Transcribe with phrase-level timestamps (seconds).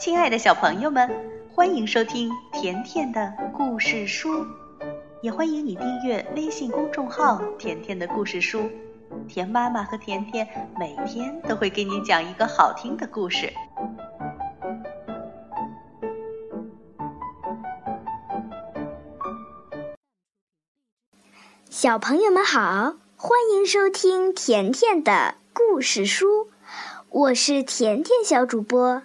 [0.00, 1.10] 亲爱的小朋友们，
[1.52, 4.46] 欢迎收听甜甜的故事书，
[5.20, 8.62] 也欢迎你订阅微信公众号“甜甜的故事书”。
[9.28, 10.48] 甜妈妈和甜甜
[10.78, 13.52] 每天都会给你讲一个好听的故事。
[21.68, 26.48] 小朋友们好，欢迎收听甜甜的故事书，
[27.10, 29.02] 我是甜甜小主播。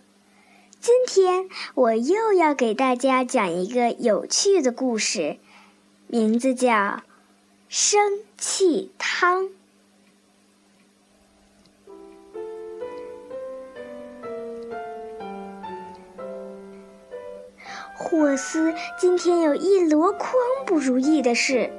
[0.85, 5.37] 今天我又要给大家讲一个有趣的故事，
[6.05, 6.69] 名字叫
[7.67, 9.45] 《生气汤》。
[17.95, 20.33] 霍斯今天有一箩筐
[20.67, 21.73] 不如意的事。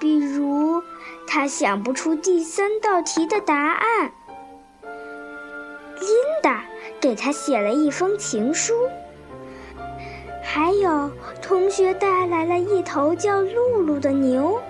[0.00, 0.82] 比如，
[1.28, 4.12] 他想不出第三道题的答案。
[6.00, 6.08] 琳
[6.42, 6.64] 达
[7.00, 8.74] 给他写了一封情书。
[10.42, 14.60] 还有，同学带来了一头叫露露的牛，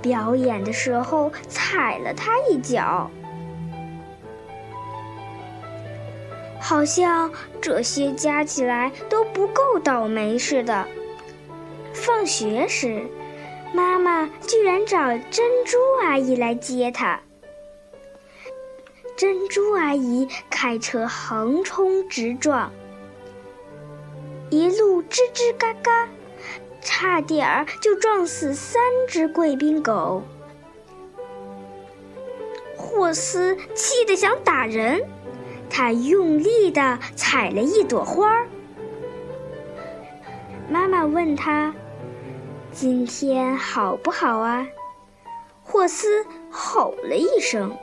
[0.00, 3.10] 表演的时候踩了他一脚。
[6.60, 10.86] 好像这些加起来都不够倒霉似的。
[11.92, 13.06] 放学时。
[13.72, 14.96] 妈妈居然找
[15.30, 17.20] 珍珠阿姨来接她。
[19.16, 22.70] 珍珠阿姨开车横冲直撞，
[24.50, 26.08] 一路吱吱嘎嘎，
[26.82, 30.22] 差点儿就撞死三只贵宾狗。
[32.76, 35.02] 霍斯气得想打人，
[35.70, 38.44] 他用力地踩了一朵花。
[40.68, 41.74] 妈妈问他。
[42.70, 44.66] 今天好不好啊？
[45.62, 47.74] 霍斯吼了一声。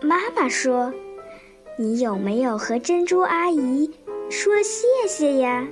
[0.00, 0.92] 妈妈说
[1.78, 3.90] ：“你有没有和珍珠阿姨
[4.30, 5.66] 说谢谢呀？”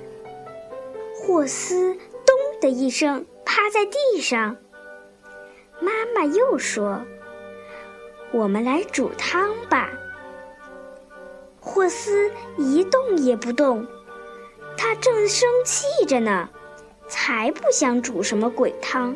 [1.15, 1.95] 霍斯
[2.25, 4.57] “咚”的一声趴在地上。
[5.79, 7.05] 妈妈又说
[8.31, 9.91] ：“我们来煮汤吧。”
[11.59, 13.85] 霍斯一动也不动，
[14.77, 16.49] 他正生气着呢。
[17.07, 19.15] 才不想煮什么鬼汤。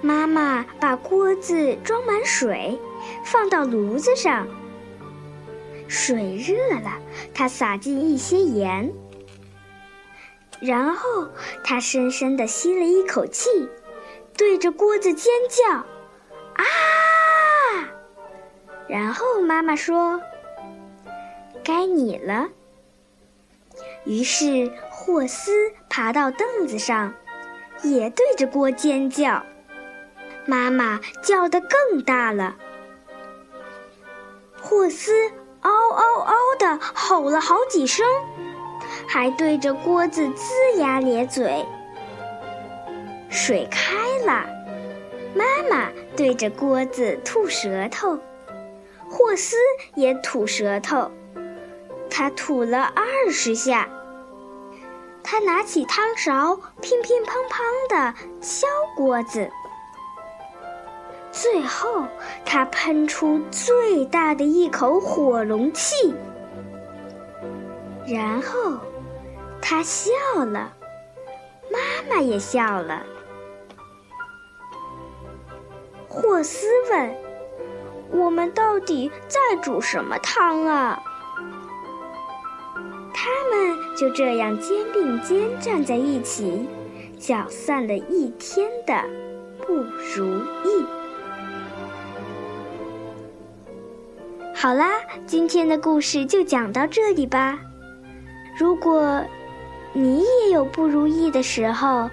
[0.00, 2.78] 妈妈把锅子装满水，
[3.24, 4.46] 放到炉子上。
[5.88, 6.98] 水热了，
[7.34, 8.92] 他撒进一些盐，
[10.60, 11.28] 然后
[11.62, 13.68] 他深深地吸了一口气，
[14.36, 15.76] 对着锅子尖叫
[16.56, 16.64] ：“啊！”
[18.88, 20.20] 然后妈妈说
[21.62, 22.48] ：“该你了。”
[24.04, 25.52] 于是霍斯
[25.88, 27.14] 爬到凳子上，
[27.82, 29.44] 也对着锅尖叫。
[30.46, 32.56] 妈妈叫得更大了。
[34.64, 35.12] 霍斯
[35.60, 38.06] 嗷嗷嗷地吼了好几声，
[39.06, 41.66] 还对着锅子龇牙咧嘴。
[43.28, 44.46] 水开了，
[45.34, 48.18] 妈妈对着锅子吐舌头，
[49.10, 49.56] 霍斯
[49.96, 51.10] 也吐舌头。
[52.08, 53.86] 他吐了二十下，
[55.22, 58.66] 他拿起汤勺，乒乒乓乓地敲
[58.96, 59.50] 锅子。
[61.34, 62.06] 最后，
[62.44, 66.14] 他喷出最大的一口火龙气，
[68.06, 68.78] 然后
[69.60, 70.72] 他笑了，
[71.72, 71.78] 妈
[72.08, 73.02] 妈也笑了。
[76.08, 77.16] 霍斯问
[78.14, 81.02] ：“我们到底在煮什么汤啊？”
[83.12, 86.68] 他们就这样肩并肩站在一起，
[87.18, 89.04] 搅散了一天的
[89.66, 90.86] 不如意。
[94.64, 97.60] 好啦，今天的故事就讲到这里吧。
[98.58, 99.22] 如果
[99.92, 102.08] 你也有不如意的时候，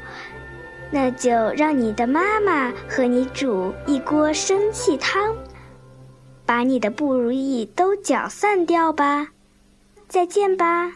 [0.91, 5.33] 那就让你的妈妈和你煮一锅生气汤，
[6.45, 9.29] 把你的不如意都搅散掉吧。
[10.09, 10.91] 再见吧。